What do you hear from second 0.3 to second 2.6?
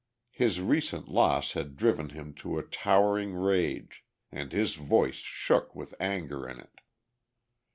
His recent loss had driven him to